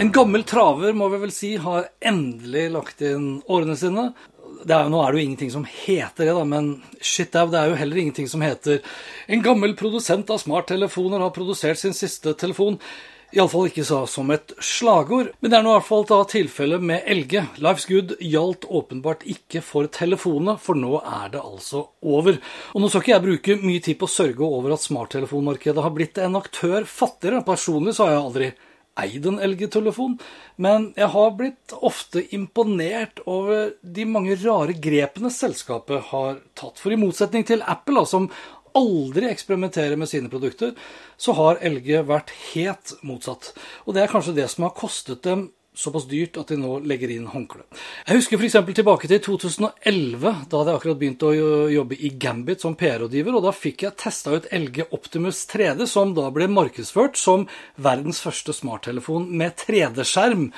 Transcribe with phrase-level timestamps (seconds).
[0.00, 4.08] En gammel traver, må vi vel si, har endelig lagt inn årene sine.
[4.62, 7.78] Er, nå er det jo ingenting som heter det, da, men shit det er jo
[7.80, 8.78] heller ingenting som heter
[9.26, 12.78] En gammel produsent av smarttelefoner har produsert sin siste telefon.
[13.32, 15.30] Iallfall ikke så som et slagord.
[15.40, 17.46] Men det er nå i hvert fall da tilfellet med Elge.
[17.64, 22.36] Life's Good gjaldt åpenbart ikke for telefonene, for nå er det altså over.
[22.72, 25.96] Og nå skal ikke jeg bruke mye tid på å sørge over at smarttelefonmarkedet har
[25.96, 27.40] blitt en aktør fattigere.
[27.46, 28.52] Personlig så har jeg aldri
[29.00, 30.18] eid en LG-telefon,
[30.60, 36.80] men jeg har blitt ofte imponert over de mange rare grepene selskapet har tatt.
[36.82, 38.28] For i motsetning til Apple, som
[38.76, 40.76] aldri eksperimenterer med sine produkter,
[41.20, 43.52] så har LG vært helt motsatt.
[43.86, 47.10] Og det er kanskje det som har kostet dem såpass dyrt at de nå legger
[47.14, 47.64] inn håndkle.
[48.06, 48.58] Jeg husker f.eks.
[48.76, 50.32] tilbake til 2011.
[50.50, 51.32] Da hadde jeg akkurat begynt å
[51.72, 56.12] jobbe i Gambit som PR-rådgiver, og da fikk jeg testa ut LG Optimus 3D, som
[56.16, 57.46] da ble markedsført som
[57.80, 60.50] verdens første smarttelefon med 3D-skjerm.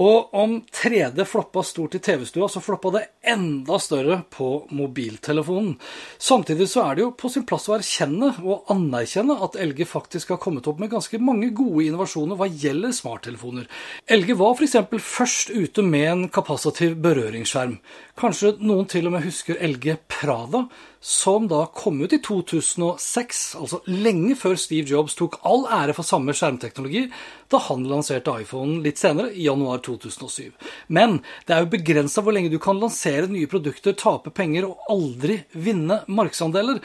[0.00, 5.74] Og om 3D floppa stort i TV-stua, så floppa det enda større på mobiltelefonen.
[6.18, 10.32] Samtidig så er det jo på sin plass å erkjenne og anerkjenne at LG faktisk
[10.34, 13.68] har kommet opp med ganske mange gode innovasjoner hva gjelder smarttelefoner.
[14.12, 14.78] LG var f.eks.
[15.02, 17.76] først ute med en kapasitiv berøringsskjerm.
[18.18, 20.66] Kanskje noen til og med husker LG Prada,
[21.02, 26.06] som da kom ut i 2006, altså lenge før Steve Jobs tok all ære for
[26.06, 27.08] samme skjermteknologi
[27.50, 30.52] da han lanserte iPhonen litt senere, i januar 2007.
[30.94, 31.18] Men
[31.48, 35.42] det er jo begrensa hvor lenge du kan lansere nye produkter, tape penger og aldri
[35.52, 36.78] vinne markedsandeler.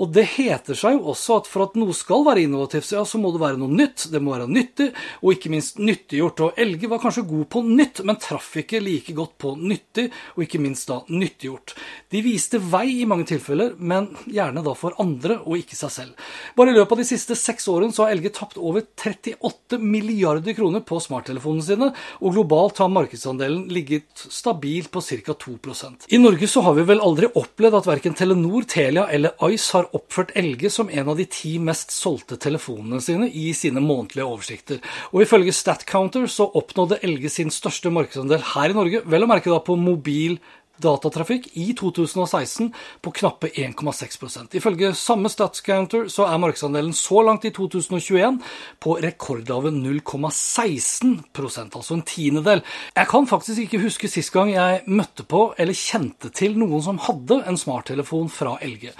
[0.00, 3.20] Og det heter seg jo også at for at noe skal være innovativt, ja, så
[3.20, 6.44] må det være noe nytt, det må være nyttig, og ikke minst nyttiggjort.
[6.46, 10.44] Og Elge var kanskje god på nytt, men traff ikke like godt på nyttig, og
[10.46, 11.76] ikke minst da nyttiggjort.
[12.12, 16.30] De viste vei i mange tilfeller, men gjerne da for andre, og ikke seg selv.
[16.58, 20.56] Bare i løpet av de siste seks årene så har Elge tapt over 38 milliarder
[20.56, 25.34] kroner på smarttelefonene sine, og globalt har markedsandelen ligget stabilt på ca.
[25.42, 29.72] 2% I Norge så har vi vel aldri opplevd at verken Telenor, Telia eller Ice
[29.74, 33.82] har har oppført Elge som en av de ti mest solgte telefonene sine i sine
[33.82, 34.80] månedlige oversikter.
[35.12, 39.52] Og ifølge StatCounter så oppnådde Elge sin største markedsandel her i Norge, vel å merke
[39.52, 40.38] da på mobil
[40.82, 42.70] datatrafikk i 2016
[43.04, 48.38] på knappe 1,6% Ifølge samme Statscounter så er markedsandelen så langt i 2021
[48.82, 52.62] på rekordlave 0,16 altså en tiendedel.
[52.96, 57.00] Jeg kan faktisk ikke huske sist gang jeg møtte på eller kjente til noen som
[57.02, 58.90] hadde en smarttelefon fra LG.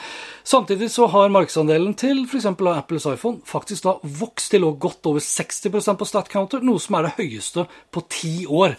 [0.45, 2.49] Samtidig så har markedsandelen til f.eks.
[2.51, 7.09] Apples iPhone faktisk da vokst til å godt over 60% på Statcounter, noe som er
[7.09, 8.77] det høyeste på ti år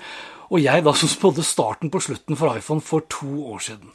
[0.54, 3.90] og jeg da som spådde starten på slutten for iPhone for to år siden.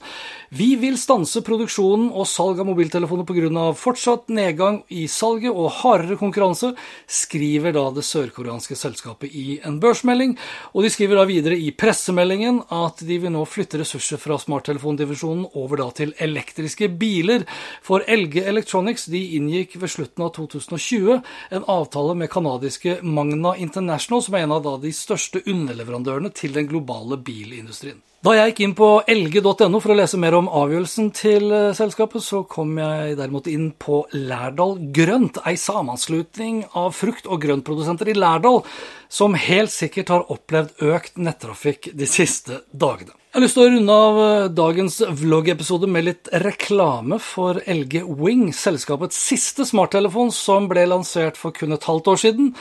[0.48, 3.64] Vi vil stanse produksjonen og salg av mobiltelefoner pga.
[3.76, 6.72] fortsatt nedgang i salget og hardere konkurranse,
[7.06, 10.38] skriver da det sørkoreanske selskapet i en børsmelding.
[10.72, 15.50] Og de skriver da videre i pressemeldingen at de vil nå flytte ressurser fra smarttelefondivisjonen
[15.52, 17.44] over da til elektriske biler.
[17.84, 21.20] For LG Electronics de inngikk ved slutten av 2020
[21.60, 26.72] en avtale med canadiske Magna International, som er en av de største underleverandørene til den
[26.72, 28.00] globale bilindustrien.
[28.18, 32.24] Da jeg gikk inn på lg.no for å lese mer om avgjørelsen til eh, selskapet,
[32.26, 38.16] så kom jeg derimot inn på Lærdal Grønt, ei sammenslutning av frukt- og grøntprodusenter i
[38.18, 38.64] Lærdal,
[39.06, 43.14] som helt sikkert har opplevd økt nettrafikk de siste dagene.
[43.28, 48.02] Jeg har lyst til å runde av eh, dagens vloggepisode med litt reklame for LG
[48.18, 52.54] Wing, selskapets siste smarttelefon som ble lansert for kun et halvt år siden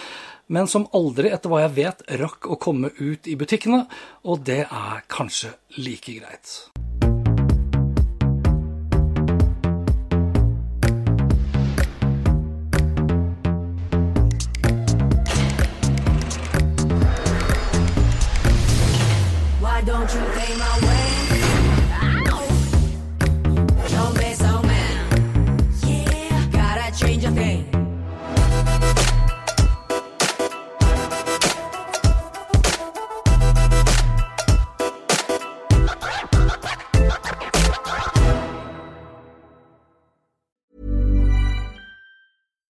[0.48, 3.86] men som aldri, etter hva jeg vet, rakk å komme ut i butikkene,
[4.24, 6.58] og det er kanskje like greit.